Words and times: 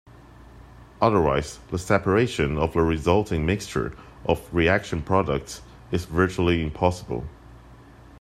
Otherwise, 0.99 1.59
the 1.69 1.77
separation 1.77 2.57
of 2.57 2.73
the 2.73 2.81
resulting 2.81 3.45
mixture 3.45 3.95
of 4.25 4.49
reaction 4.51 5.03
products 5.03 5.61
is 5.91 6.05
virtually 6.05 6.63
impossible. 6.63 7.23